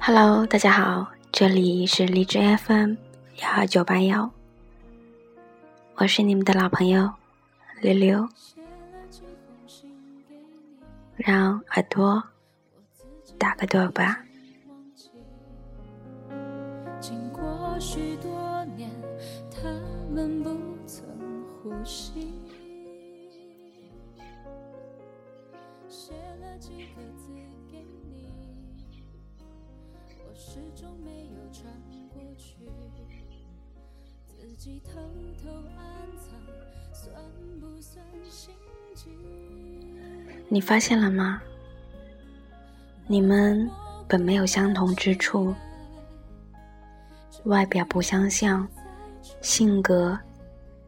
[0.00, 2.94] Hello，大家好，这里是荔枝 FM
[3.42, 4.30] 幺二九八幺，
[5.96, 7.12] 我是你们的老朋友
[7.80, 8.28] 溜溜，
[11.16, 12.22] 让耳朵
[13.38, 14.24] 打个盹吧。
[17.00, 18.90] 经过许多年，
[19.50, 19.68] 他
[20.10, 20.50] 们不
[20.86, 21.04] 曾
[21.62, 22.32] 呼吸。
[25.88, 27.32] 写了几个字
[27.70, 28.07] 给你，
[30.40, 31.64] 始终没有传
[32.14, 32.54] 过去，
[34.28, 35.00] 自己偷
[35.42, 35.84] 偷暗
[36.16, 36.30] 藏，
[36.94, 37.12] 算
[37.60, 38.54] 不算心
[38.94, 39.10] 机？
[40.48, 41.42] 你发现了吗？
[43.08, 43.68] 你们
[44.06, 45.52] 本没有相同之处，
[47.46, 48.66] 外表不相像，
[49.40, 50.16] 性格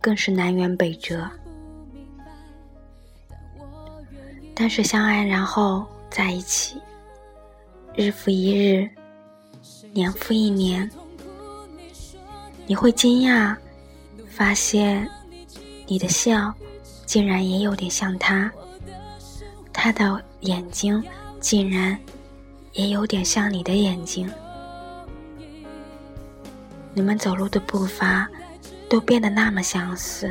[0.00, 1.30] 更是南辕北辙。
[4.56, 6.80] 但是相爱，然后在一起，
[7.94, 8.90] 日复一日，
[9.96, 10.88] 年复一年，
[12.66, 13.56] 你会惊讶，
[14.28, 15.08] 发现
[15.86, 16.52] 你的笑
[17.06, 18.52] 竟然也有点像他，
[19.72, 21.02] 他的眼睛
[21.40, 21.98] 竟然
[22.74, 24.30] 也有点像你的眼睛，
[26.92, 28.28] 你们走路的步伐
[28.90, 30.30] 都变得那么相似，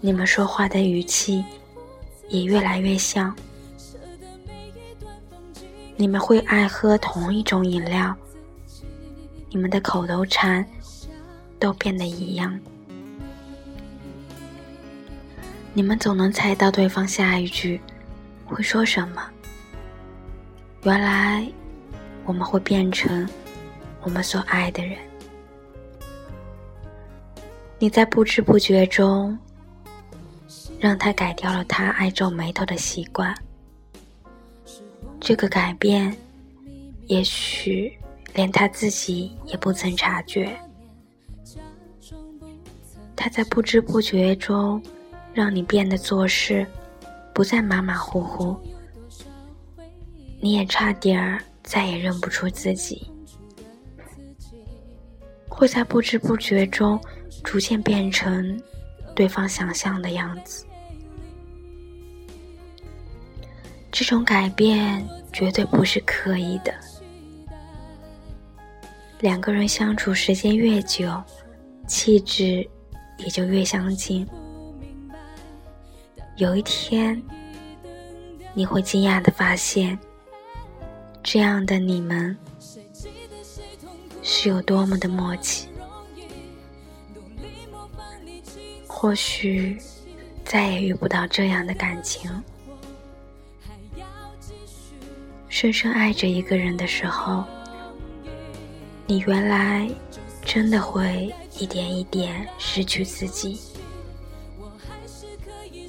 [0.00, 1.44] 你们说话的语气。
[2.28, 3.32] 也越来越像。
[5.96, 8.14] 你们会爱喝同一种饮料，
[9.48, 10.64] 你们的口头禅
[11.58, 12.58] 都变得一样。
[15.72, 17.80] 你们总能猜到对方下一句
[18.44, 19.22] 会说什么。
[20.82, 21.50] 原来，
[22.24, 23.28] 我们会变成
[24.02, 24.98] 我们所爱的人。
[27.78, 29.36] 你在不知不觉中。
[30.78, 33.34] 让他改掉了他爱皱眉头的习惯。
[35.26, 36.16] 这个改变，
[37.08, 37.92] 也许
[38.32, 40.56] 连他自己也不曾察觉。
[43.16, 44.80] 他在不知不觉中，
[45.34, 46.64] 让你变得做事
[47.34, 48.56] 不再马马虎虎。
[50.40, 53.10] 你也差点儿再也认不出自己。
[55.48, 57.00] 会在不知不觉中，
[57.42, 58.56] 逐渐变成。
[59.12, 60.64] 对方想象的样子，
[63.90, 65.02] 这种改变
[65.32, 66.74] 绝对不是刻意的。
[69.20, 71.22] 两个人相处时间越久，
[71.86, 72.68] 气质
[73.16, 74.26] 也就越相近。
[76.36, 77.20] 有一天，
[78.52, 79.98] 你会惊讶的发现，
[81.22, 82.36] 这样的你们
[84.22, 85.68] 是有多么的默契。
[88.86, 89.78] 或许
[90.44, 92.30] 再也遇不到这样的感情。
[95.58, 97.42] 深深爱着一个人的时候，
[99.06, 99.90] 你原来
[100.44, 103.58] 真的会一点一点失去自己。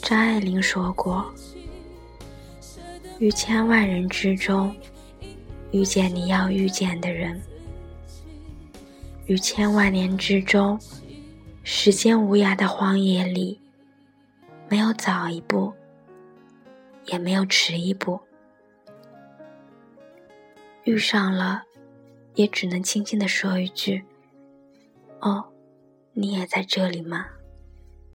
[0.00, 1.26] 张爱玲说过
[3.18, 4.72] ：“于千万人之中，
[5.72, 7.36] 遇见你要遇见的人；
[9.26, 10.78] 于千万年之中。”
[11.64, 13.60] 时间无涯的荒野里，
[14.68, 15.72] 没有早一步，
[17.06, 18.20] 也没有迟一步。
[20.86, 21.64] 遇上了，
[22.36, 24.04] 也只能轻轻的说一句
[25.20, 25.44] ：“哦，
[26.12, 27.26] 你也在这里吗？”